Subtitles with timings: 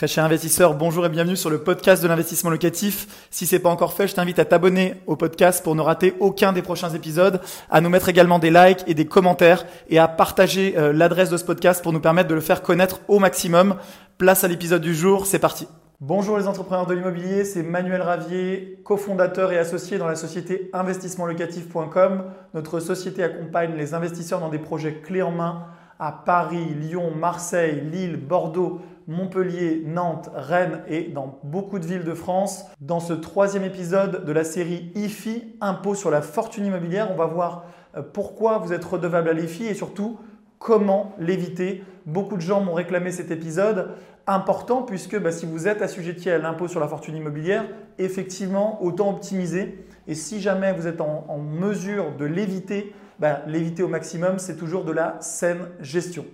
[0.00, 3.28] Très cher investisseur, bonjour et bienvenue sur le podcast de l'investissement locatif.
[3.28, 6.54] Si c'est pas encore fait, je t'invite à t'abonner au podcast pour ne rater aucun
[6.54, 10.72] des prochains épisodes, à nous mettre également des likes et des commentaires et à partager
[10.78, 13.76] euh, l'adresse de ce podcast pour nous permettre de le faire connaître au maximum.
[14.16, 15.68] Place à l'épisode du jour, c'est parti.
[16.00, 22.24] Bonjour les entrepreneurs de l'immobilier, c'est Manuel Ravier, cofondateur et associé dans la société investissementlocatif.com.
[22.54, 25.66] Notre société accompagne les investisseurs dans des projets clés en main
[26.00, 32.14] à Paris, Lyon, Marseille, Lille, Bordeaux, Montpellier, Nantes, Rennes et dans beaucoup de villes de
[32.14, 32.64] France.
[32.80, 37.26] Dans ce troisième épisode de la série IFI, Impôt sur la fortune immobilière, on va
[37.26, 40.18] voir euh, pourquoi vous êtes redevable à l'IFI et surtout
[40.58, 41.84] comment l'éviter.
[42.06, 43.90] Beaucoup de gens m'ont réclamé cet épisode
[44.26, 47.66] important puisque bah, si vous êtes assujetti à l'impôt sur la fortune immobilière,
[47.98, 49.84] effectivement, autant optimiser.
[50.06, 54.84] Et si jamais vous êtes en mesure de l'éviter, bah, l'éviter au maximum, c'est toujours
[54.84, 56.24] de la saine gestion.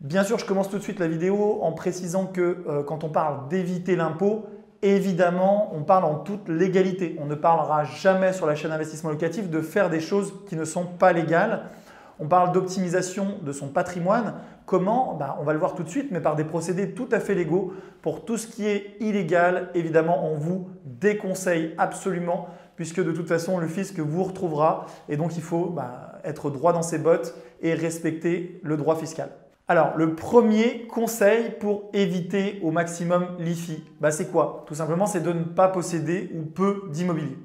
[0.00, 3.08] Bien sûr, je commence tout de suite la vidéo en précisant que euh, quand on
[3.08, 4.44] parle d'éviter l'impôt,
[4.82, 7.16] évidemment, on parle en toute légalité.
[7.18, 10.64] On ne parlera jamais sur la chaîne investissement locatif de faire des choses qui ne
[10.64, 11.70] sont pas légales.
[12.18, 14.34] On parle d'optimisation de son patrimoine.
[14.66, 15.14] Comment?
[15.14, 17.34] Bah, On va le voir tout de suite, mais par des procédés tout à fait
[17.34, 17.72] légaux.
[18.02, 22.48] Pour tout ce qui est illégal, évidemment, on vous déconseille absolument
[22.82, 26.72] puisque de toute façon, le fisc vous retrouvera et donc il faut bah, être droit
[26.72, 29.28] dans ses bottes et respecter le droit fiscal.
[29.68, 34.64] Alors, le premier conseil pour éviter au maximum l'IFI, bah, c'est quoi?
[34.66, 37.38] Tout simplement, c'est de ne pas posséder ou peu d'immobilier.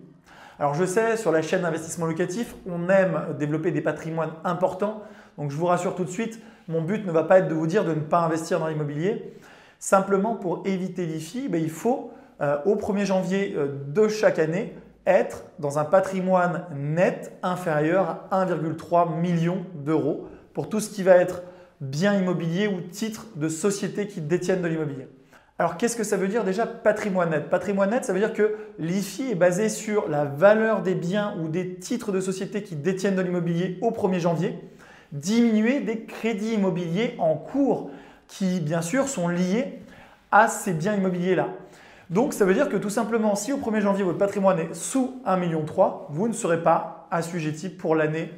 [0.57, 5.03] Alors, je sais, sur la chaîne d'investissement locatif, on aime développer des patrimoines importants.
[5.37, 7.67] Donc, je vous rassure tout de suite, mon but ne va pas être de vous
[7.67, 9.35] dire de ne pas investir dans l'immobilier.
[9.77, 14.73] Simplement, pour éviter l'IFI, bah, il faut, euh, au 1er janvier euh, de chaque année,
[15.07, 21.15] être dans un patrimoine net inférieur à 1,3 million d'euros pour tout ce qui va
[21.15, 21.41] être
[21.79, 25.07] bien immobilier ou titre de société qui détiennent de l'immobilier.
[25.59, 27.49] Alors qu'est-ce que ça veut dire déjà patrimoine net?
[27.49, 31.47] Patrimoine net, ça veut dire que l'IFI est basé sur la valeur des biens ou
[31.47, 34.55] des titres de société qui détiennent de l'immobilier au 1er janvier,
[35.11, 37.89] diminué des crédits immobiliers en cours
[38.27, 39.79] qui bien sûr sont liés
[40.31, 41.47] à ces biens immobiliers-là.
[42.09, 45.21] Donc ça veut dire que tout simplement, si au 1er janvier votre patrimoine est sous
[45.25, 45.65] 1,3 million,
[46.09, 48.31] vous ne serez pas assujetti pour l'année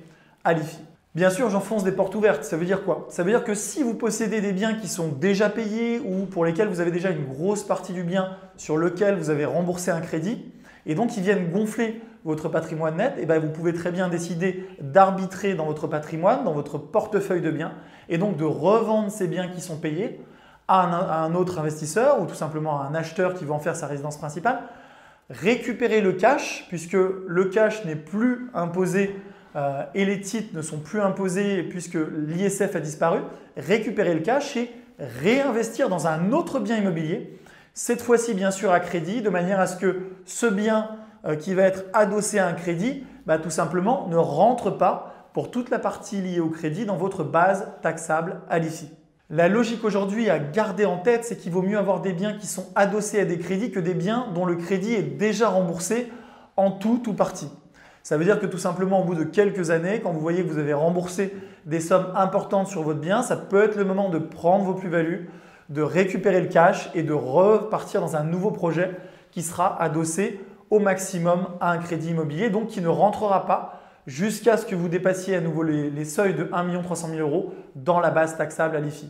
[0.44, 0.80] à l'IFI.
[1.16, 2.44] Bien sûr, j'enfonce des portes ouvertes.
[2.44, 3.08] Ça veut dire quoi?
[3.10, 6.46] Ça veut dire que si vous possédez des biens qui sont déjà payés ou pour
[6.46, 10.02] lesquels vous avez déjà une grosse partie du bien sur lequel vous avez remboursé un
[10.02, 10.46] crédit,
[10.86, 14.08] et donc ils viennent gonfler votre patrimoine net, et eh bien vous pouvez très bien
[14.08, 17.74] décider d'arbitrer dans votre patrimoine, dans votre portefeuille de biens,
[18.08, 20.22] et donc de revendre ces biens qui sont payés
[20.70, 23.88] à un, autre investisseur ou tout simplement à un acheteur qui va en faire sa
[23.88, 24.60] résidence principale,
[25.32, 29.20] récupérer le cash, puisque le cash n'est plus imposé
[29.56, 31.98] euh, et les titres ne sont plus imposés puisque
[32.28, 33.22] l'ISF a disparu,
[33.58, 37.40] récupérer le cash et réinvestir dans un autre bien immobilier,
[37.74, 40.90] cette fois-ci bien sûr à crédit, de manière à ce que ce bien
[41.26, 45.50] euh, qui va être adossé à un crédit, bah, tout simplement ne rentre pas pour
[45.50, 48.99] toute la partie liée au crédit dans votre base taxable à l'IFI.
[49.32, 52.48] La logique aujourd'hui à garder en tête, c'est qu'il vaut mieux avoir des biens qui
[52.48, 56.12] sont adossés à des crédits que des biens dont le crédit est déjà remboursé
[56.58, 57.52] en tout ou partie.
[58.02, 60.50] Ça veut dire que tout simplement, au bout de quelques années, quand vous voyez que
[60.50, 61.36] vous avez remboursé
[61.68, 65.30] des sommes importantes sur votre bien, ça peut être le moment de prendre vos plus-values,
[65.70, 68.96] de récupérer le cash et de repartir dans un nouveau projet
[69.30, 74.58] qui sera adossé au maximum à un crédit immobilier, donc qui ne rentrera pas jusqu'à
[74.58, 78.10] ce que vous dépassiez à nouveau les, seuils de 1 300 000 euros dans la
[78.10, 79.10] base taxable à l'IFI.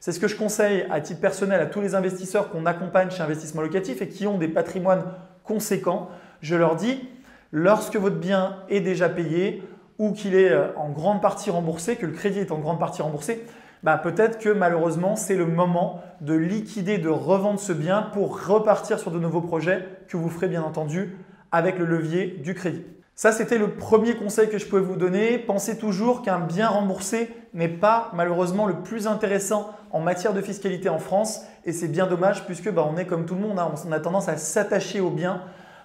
[0.00, 3.22] C'est ce que je conseille à titre personnel à tous les investisseurs qu'on accompagne chez
[3.22, 5.04] Investissement Locatif et qui ont des patrimoines
[5.44, 6.10] conséquents.
[6.42, 7.08] Je leur dis,
[7.52, 9.62] lorsque votre bien est déjà payé
[9.98, 13.00] ou qu'il est euh, en grande partie remboursé, que le crédit est en grande partie
[13.00, 13.46] remboursé,
[13.82, 18.98] bah peut-être que malheureusement c'est le moment de liquider, de revendre ce bien pour repartir
[18.98, 21.16] sur de nouveaux projets que vous ferez bien entendu
[21.52, 22.84] avec le levier du crédit.
[23.16, 25.38] Ça, c'était le premier conseil que je pouvais vous donner.
[25.38, 30.88] Pensez toujours qu'un bien remboursé n'est pas malheureusement le plus intéressant en matière de fiscalité
[30.88, 31.42] en France.
[31.64, 33.72] Et c'est bien dommage puisque bah, on est comme tout le monde, hein.
[33.86, 35.42] on a tendance à s'attacher au bien.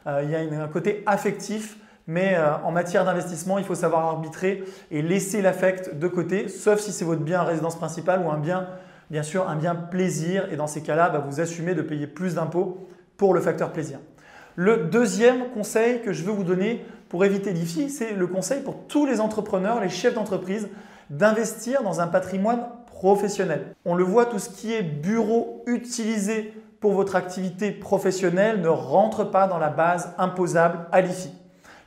[0.07, 1.77] Euh, il y a un côté affectif.
[2.07, 6.79] Mais euh, en matière d'investissement, il faut savoir arbitrer et laisser l'affect de côté, sauf
[6.79, 8.67] si c'est votre bien à résidence principale ou un bien,
[9.11, 10.51] bien sûr, un bien plaisir.
[10.51, 13.99] Et dans ces cas-là, bah, vous assumez de payer plus d'impôts pour le facteur plaisir.
[14.55, 18.75] Le deuxième conseil que je veux vous donner pour éviter l'IFI, c'est le conseil pour
[18.87, 20.69] tous les entrepreneurs, les chefs d'entreprise,
[21.09, 23.73] d'investir dans un patrimoine professionnel.
[23.83, 29.23] On le voit, tout ce qui est bureau utilisé pour votre activité professionnelle ne rentre
[29.23, 31.31] pas dans la base imposable à l'IFI.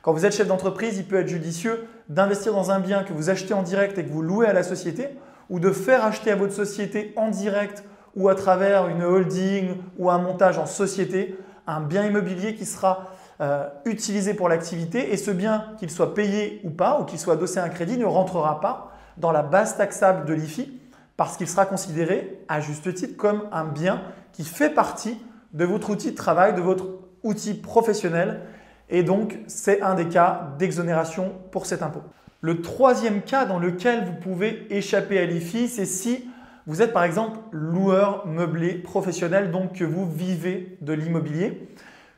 [0.01, 3.29] Quand vous êtes chef d'entreprise, il peut être judicieux d'investir dans un bien que vous
[3.29, 5.07] achetez en direct et que vous louez à la société
[5.49, 7.85] ou de faire acheter à votre société en direct
[8.17, 13.12] ou à travers une holding ou un montage en société, un bien immobilier qui sera
[13.41, 17.33] euh, utilisé pour l'activité et ce bien, qu'il soit payé ou pas, ou qu'il soit
[17.33, 20.79] adossé à un crédit, ne rentrera pas dans la base taxable de l'IFI
[21.17, 24.01] parce qu'il sera considéré à juste titre comme un bien
[24.31, 25.17] qui fait partie
[25.53, 26.85] de votre outil de travail, de votre
[27.23, 28.41] outil professionnel
[28.89, 32.03] et donc c'est un des cas d'exonération pour cet impôt.
[32.41, 36.27] Le troisième cas dans lequel vous pouvez échapper à l'IFI, c'est si
[36.67, 41.67] vous êtes par exemple loueur meublé professionnel, donc que vous vivez de l'immobilier.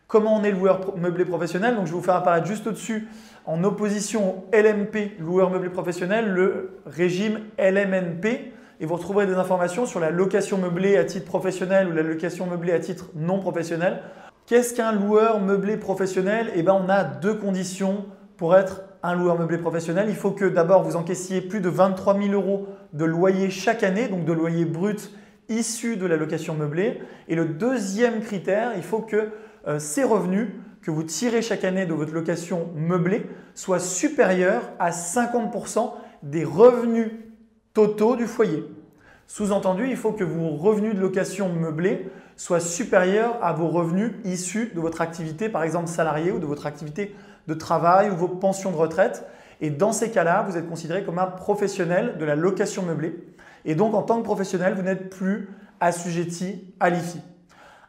[0.07, 3.07] Comment on est loueur meublé professionnel Donc je vais vous faire apparaître juste au-dessus,
[3.45, 8.51] en opposition au LMP, loueur meublé professionnel, le régime LMNP.
[8.79, 12.45] Et vous retrouverez des informations sur la location meublée à titre professionnel ou la location
[12.45, 14.03] meublée à titre non professionnel.
[14.45, 16.51] Qu'est-ce qu'un loueur meublé professionnel?
[16.55, 18.05] Eh bien, on a deux conditions
[18.37, 20.05] pour être un loueur meublé professionnel.
[20.09, 24.07] Il faut que d'abord vous encaissiez plus de 23 000 euros de loyer chaque année,
[24.07, 25.11] donc de loyer brut
[25.49, 27.01] issu de la location meublée.
[27.27, 29.29] Et le deuxième critère, il faut que
[29.79, 30.49] ces revenus
[30.81, 33.25] que vous tirez chaque année de votre location meublée
[33.55, 37.11] soient supérieurs à 50% des revenus
[37.73, 38.63] totaux du foyer.
[39.27, 44.71] Sous-entendu, il faut que vos revenus de location meublée soient supérieurs à vos revenus issus
[44.75, 47.15] de votre activité, par exemple salarié ou de votre activité
[47.47, 49.25] de travail ou vos pensions de retraite.
[49.61, 53.15] Et dans ces cas-là, vous êtes considéré comme un professionnel de la location meublée.
[53.63, 57.21] Et donc, en tant que professionnel, vous n'êtes plus assujetti à l'IFI.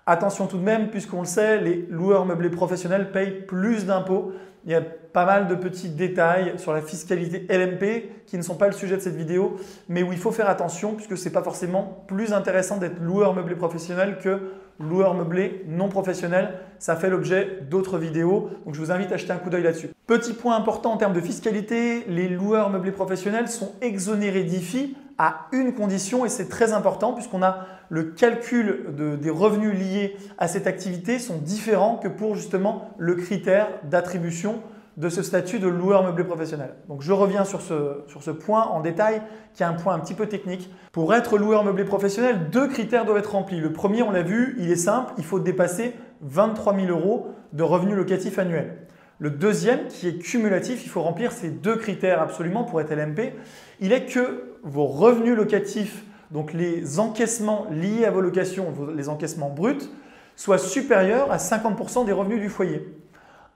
[0.08, 4.30] Attention tout de même, puisqu'on le sait, les loueurs meublés professionnels payent plus d'impôts.
[4.64, 8.54] Il y a pas mal de petits détails sur la fiscalité LMP qui ne sont
[8.54, 9.56] pas le sujet de cette vidéo,
[9.88, 13.34] mais où il faut faire attention puisque ce n'est pas forcément plus intéressant d'être loueur
[13.34, 14.42] meublé professionnel que
[14.78, 16.54] loueur meublé non professionnel.
[16.78, 19.90] Ça fait l'objet d'autres vidéos, donc je vous invite à jeter un coup d'œil là-dessus.
[20.06, 25.46] Petit point important en termes de fiscalité, les loueurs meublés professionnels sont exonérés d'IFI à
[25.52, 28.86] une condition et c'est très important puisqu'on a le calcul
[29.20, 34.62] des revenus liés à cette activité sont différents que pour justement le critère d'attribution
[34.96, 36.74] de ce statut de loueur meublé professionnel.
[36.88, 39.20] Donc je reviens sur ce, sur ce point en détail,
[39.52, 40.70] qui est un point un petit peu technique.
[40.92, 43.60] Pour être loueur meublé professionnel, deux critères doivent être remplis.
[43.60, 47.62] Le premier, on l'a vu, il est simple, il faut dépasser 23 000 euros de
[47.62, 48.78] revenus locatifs annuels.
[49.18, 53.34] Le deuxième, qui est cumulatif, il faut remplir ces deux critères absolument pour être LMP,
[53.80, 59.50] il est que vos revenus locatifs, donc les encaissements liés à vos locations, les encaissements
[59.50, 59.88] bruts,
[60.34, 62.86] soient supérieurs à 50% des revenus du foyer.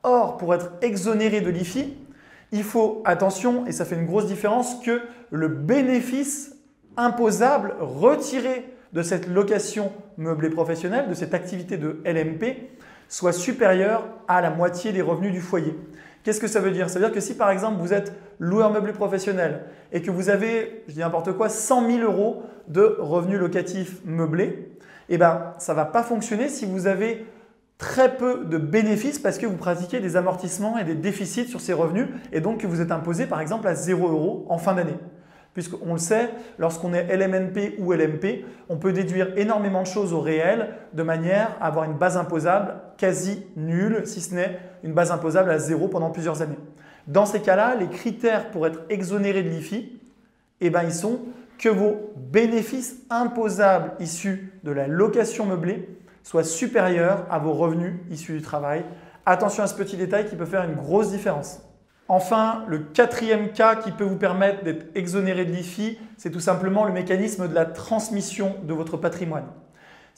[0.02, 1.94] Or, pour être exonéré de l'IFI,
[2.52, 6.56] il faut, attention, et ça fait une grosse différence, que le bénéfice
[6.96, 12.70] imposable retiré de cette location meublée professionnelle, de cette activité de LMP,
[13.08, 15.76] soit supérieur à la moitié des revenus du foyer.
[16.22, 16.90] Qu'est-ce que ça veut dire?
[16.90, 20.28] Ça veut dire que si par exemple vous êtes loueur meublé professionnel et que vous
[20.28, 24.70] avez, je dis n'importe quoi, 100 000 euros de revenus locatifs meublés,
[25.08, 27.26] eh ben, ça ne va pas fonctionner si vous avez
[27.78, 31.72] très peu de bénéfices parce que vous pratiquez des amortissements et des déficits sur ces
[31.72, 34.98] revenus et donc que vous êtes imposé par exemple à 0 euros en fin d'année.
[35.54, 40.20] Puisqu'on le sait, lorsqu'on est LMNP ou LMP, on peut déduire énormément de choses au
[40.20, 45.10] réel de manière à avoir une base imposable quasi nulle, si ce n'est une base
[45.10, 46.58] imposable à zéro pendant plusieurs années.
[47.06, 49.98] Dans ces cas-là, les critères pour être exonéré de l'IFI,
[50.60, 51.20] eh ben, ils sont
[51.58, 55.88] que vos bénéfices imposables issus de la location meublée
[56.22, 58.84] soit supérieur à vos revenus issus du travail.
[59.24, 61.62] Attention à ce petit détail qui peut faire une grosse différence.
[62.06, 66.84] Enfin, le quatrième cas qui peut vous permettre d'être exonéré de l'IFI, c'est tout simplement
[66.84, 69.46] le mécanisme de la transmission de votre patrimoine.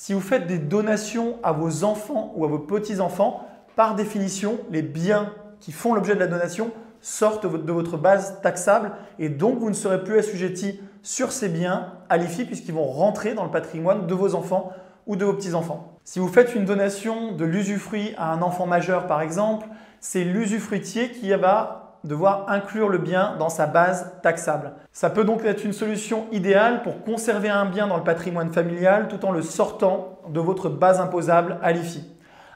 [0.04, 4.82] Si vous faites des donations à vos enfants ou à vos petits-enfants, par définition, les
[4.82, 8.90] biens qui font l'objet de la donation sortent de votre base taxable
[9.20, 13.34] et donc vous ne serez plus assujetti sur ces biens à l'IFI puisqu'ils vont rentrer
[13.34, 14.72] dans le patrimoine de vos enfants
[15.06, 15.96] ou de vos petits-enfants.
[16.02, 19.68] Si vous faites une donation de l'usufruit à un enfant majeur, par exemple,
[20.00, 24.72] c'est l'usufruitier qui va devoir inclure le bien dans sa base taxable.
[24.92, 29.08] Ça peut donc être une solution idéale pour conserver un bien dans le patrimoine familial
[29.08, 32.04] tout en le sortant de votre base imposable à l'IFI.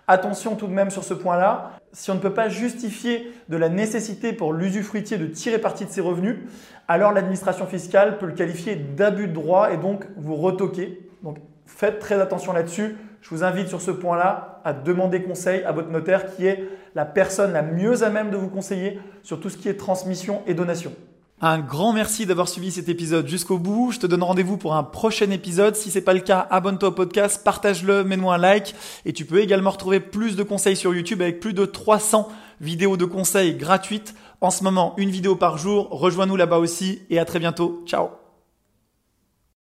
[0.09, 3.69] Attention tout de même sur ce point-là, si on ne peut pas justifier de la
[3.69, 6.39] nécessité pour l'usufruitier de tirer parti de ses revenus,
[6.87, 11.11] alors l'administration fiscale peut le qualifier d'abus de droit et donc vous retoquer.
[11.25, 12.97] Donc faites très attention là-dessus.
[13.21, 17.05] Je vous invite sur ce point-là à demander conseil à votre notaire qui est la
[17.05, 20.55] personne la mieux à même de vous conseiller sur tout ce qui est transmission et
[20.55, 20.93] donation.
[21.41, 23.93] Un grand merci d'avoir suivi cet épisode jusqu'au bout.
[23.93, 25.77] Je te donne rendez-vous pour un prochain épisode.
[25.77, 28.75] Si c'est pas le cas, abonne-toi au podcast, partage-le, mets-moi un like.
[29.05, 32.29] Et tu peux également retrouver plus de conseils sur YouTube avec plus de 300
[32.61, 34.15] vidéos de conseils gratuites.
[34.41, 35.89] En ce moment, une vidéo par jour.
[35.91, 37.85] Rejoins-nous là-bas aussi et à très bientôt.
[37.87, 38.26] Ciao